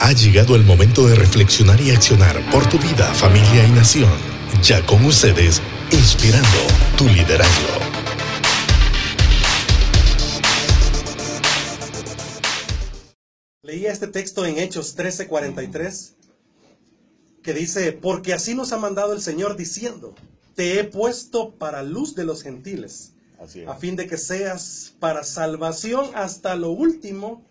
[0.00, 4.12] Ha llegado el momento de reflexionar y accionar por tu vida, familia y nación.
[4.62, 5.60] Ya con ustedes,
[5.90, 6.48] inspirando
[6.96, 7.80] tu liderazgo.
[13.62, 16.14] Leía este texto en Hechos 13:43
[17.42, 20.14] que dice, porque así nos ha mandado el Señor diciendo,
[20.54, 23.14] te he puesto para luz de los gentiles,
[23.66, 27.47] a fin de que seas para salvación hasta lo último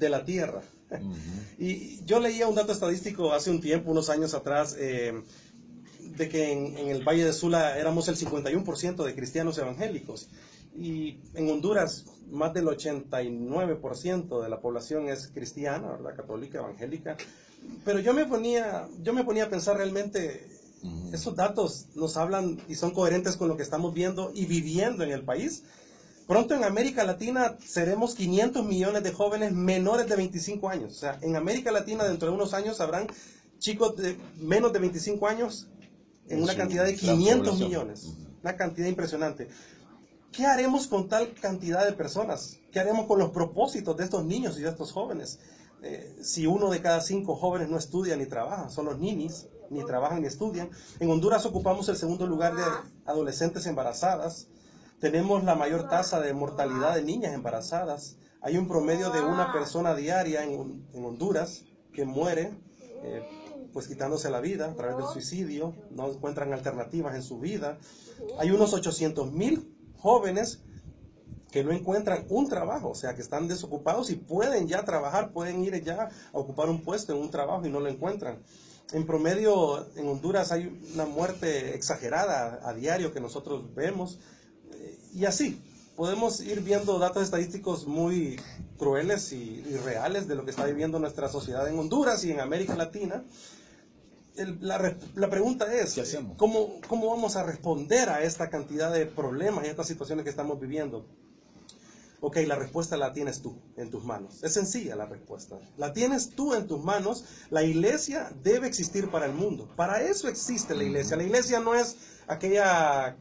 [0.00, 0.62] de la tierra.
[1.58, 5.12] Y yo leía un dato estadístico hace un tiempo, unos años atrás, eh,
[6.16, 10.30] de que en, el Valle de Sula éramos el 51% de cristianos evangélicos.
[10.74, 16.16] Y en Honduras, más del 89% de la población es cristiana, ¿verdad?
[16.16, 17.16] católica, evangélica.
[17.84, 20.48] Pero yo me ponía, yo me ponía a pensar realmente,
[21.12, 25.10] esos datos nos hablan y son coherentes con lo que estamos viendo y viviendo en
[25.10, 25.64] el país.
[26.30, 30.92] Pronto en América Latina seremos 500 millones de jóvenes menores de 25 años.
[30.92, 33.08] O sea, en América Latina dentro de unos años habrán
[33.58, 35.66] chicos de menos de 25 años
[36.28, 38.14] en una cantidad de 500 millones.
[38.44, 39.48] Una cantidad impresionante.
[40.30, 42.58] ¿Qué haremos con tal cantidad de personas?
[42.70, 45.40] ¿Qué haremos con los propósitos de estos niños y de estos jóvenes?
[45.82, 49.84] Eh, si uno de cada cinco jóvenes no estudia ni trabaja, son los ninis, ni
[49.84, 50.70] trabajan ni estudian.
[51.00, 52.62] En Honduras ocupamos el segundo lugar de
[53.04, 54.46] adolescentes embarazadas.
[55.00, 58.18] Tenemos la mayor tasa de mortalidad de niñas embarazadas.
[58.42, 62.52] Hay un promedio de una persona diaria en, Honduras que muere,
[63.02, 63.22] eh,
[63.72, 67.78] pues quitándose la vida a través del suicidio, no encuentran alternativas en su vida.
[68.38, 70.62] Hay unos 800 mil jóvenes
[71.50, 75.64] que no encuentran un trabajo, o sea, que están desocupados y pueden ya trabajar, pueden
[75.64, 78.42] ir ya a ocupar un puesto en un trabajo y no lo encuentran.
[78.92, 84.18] En promedio, en Honduras hay una muerte exagerada a diario que nosotros vemos
[85.14, 85.60] y así,
[85.96, 88.40] podemos ir viendo datos estadísticos muy
[88.78, 92.74] crueles y, reales de lo que está viviendo nuestra sociedad en Honduras y en América
[92.74, 93.22] Latina.
[94.60, 96.00] la, la, pregunta es,
[96.36, 100.30] ¿cómo, ¿cómo vamos a responder a esta cantidad de problemas y a estas situaciones que
[100.30, 101.04] estamos viviendo?
[102.22, 104.42] Ok, la respuesta la tienes tú en tus manos.
[104.42, 105.58] Es sencilla la respuesta.
[105.78, 107.24] La tienes tú en tus manos.
[107.48, 109.68] La iglesia debe existir para el mundo.
[109.74, 111.16] Para eso existe la iglesia.
[111.16, 111.96] La iglesia no es
[112.26, 113.16] aquella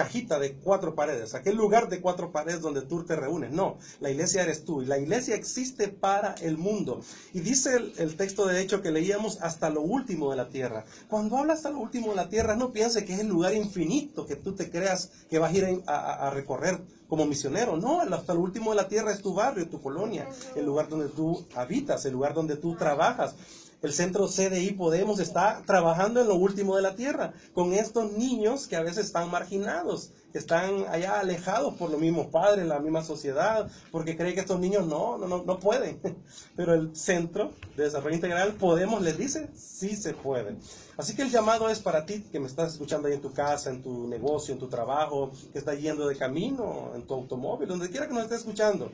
[0.00, 3.52] cajita de cuatro paredes, aquel lugar de cuatro paredes donde tú te reúnes.
[3.52, 7.02] No, la iglesia eres tú y la iglesia existe para el mundo.
[7.34, 10.86] Y dice el, texto de hecho que leíamos hasta lo último de la tierra.
[11.10, 14.24] Cuando habla hasta lo último de la tierra, no piense que es el lugar infinito
[14.24, 17.76] que tú te creas que vas a ir a, recorrer como misionero.
[17.76, 21.10] No, hasta lo último de la tierra es tu barrio, tu colonia, el lugar donde
[21.10, 23.34] tú habitas, el lugar donde tú trabajas.
[23.82, 28.66] El centro CDI Podemos está trabajando en lo último de la tierra, con estos niños
[28.66, 33.70] que a veces están marginados, están allá alejados por los mismos padres, la misma sociedad,
[33.90, 35.98] porque creen que estos niños no, no, no, no pueden.
[36.56, 40.56] Pero el Centro de Desarrollo Integral Podemos les dice, sí se puede.
[40.98, 43.70] Así que el llamado es para ti que me estás escuchando ahí en tu casa,
[43.70, 47.88] en tu negocio, en tu trabajo, que estás yendo de camino, en tu automóvil, donde
[47.88, 48.92] quiera que nos esté escuchando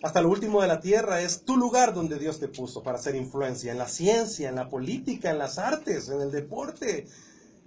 [0.00, 3.16] hasta lo último de la tierra es tu lugar donde Dios te puso para hacer
[3.16, 7.08] influencia, en la ciencia, en la política, en las artes, en el deporte,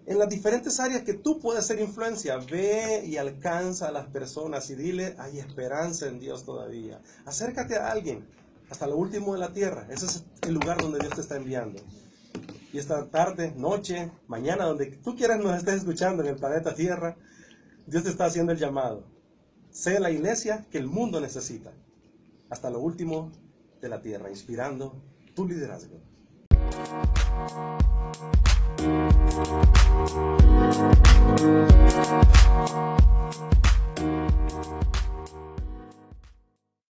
[0.05, 2.37] en las diferentes áreas que tú puedes hacer influencia.
[2.37, 7.01] Ve y alcanza a las personas y dile, hay esperanza en Dios todavía.
[7.25, 8.25] Acércate a alguien
[8.69, 9.85] hasta lo último de la tierra.
[9.89, 11.81] Ese es el lugar donde Dios te está enviando.
[12.71, 17.17] Y esta tarde, noche, mañana, donde tú quieras nos estés escuchando en el planeta Tierra,
[17.85, 19.03] Dios te está haciendo el llamado.
[19.71, 21.73] Sé la iglesia que el mundo necesita
[22.51, 23.31] hasta lo último
[23.81, 25.01] de la tierra, inspirando
[25.33, 25.99] tu liderazgo.